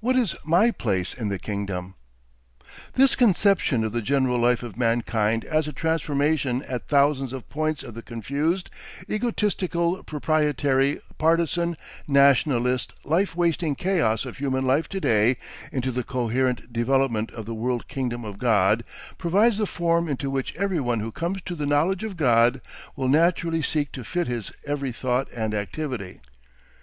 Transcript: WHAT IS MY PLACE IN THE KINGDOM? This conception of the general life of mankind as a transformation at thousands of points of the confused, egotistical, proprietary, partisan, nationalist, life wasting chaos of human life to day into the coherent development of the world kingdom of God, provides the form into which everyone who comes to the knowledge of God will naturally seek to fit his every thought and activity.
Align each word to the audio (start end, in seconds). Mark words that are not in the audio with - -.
WHAT 0.00 0.14
IS 0.16 0.34
MY 0.44 0.72
PLACE 0.72 1.14
IN 1.14 1.30
THE 1.30 1.38
KINGDOM? 1.38 1.94
This 2.96 3.14
conception 3.16 3.82
of 3.82 3.92
the 3.92 4.02
general 4.02 4.36
life 4.36 4.62
of 4.62 4.76
mankind 4.76 5.42
as 5.46 5.66
a 5.66 5.72
transformation 5.72 6.62
at 6.64 6.86
thousands 6.88 7.32
of 7.32 7.48
points 7.48 7.82
of 7.82 7.94
the 7.94 8.02
confused, 8.02 8.68
egotistical, 9.08 10.02
proprietary, 10.04 11.00
partisan, 11.16 11.78
nationalist, 12.06 12.92
life 13.06 13.34
wasting 13.34 13.74
chaos 13.74 14.26
of 14.26 14.36
human 14.36 14.66
life 14.66 14.86
to 14.90 15.00
day 15.00 15.38
into 15.72 15.90
the 15.90 16.04
coherent 16.04 16.70
development 16.74 17.30
of 17.30 17.46
the 17.46 17.54
world 17.54 17.88
kingdom 17.88 18.22
of 18.22 18.36
God, 18.36 18.84
provides 19.16 19.56
the 19.56 19.64
form 19.64 20.08
into 20.10 20.28
which 20.28 20.54
everyone 20.56 21.00
who 21.00 21.10
comes 21.10 21.40
to 21.46 21.54
the 21.54 21.64
knowledge 21.64 22.04
of 22.04 22.18
God 22.18 22.60
will 22.96 23.08
naturally 23.08 23.62
seek 23.62 23.92
to 23.92 24.04
fit 24.04 24.26
his 24.26 24.52
every 24.66 24.92
thought 24.92 25.28
and 25.34 25.54
activity. 25.54 26.20